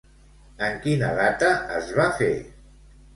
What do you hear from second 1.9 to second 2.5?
va fer?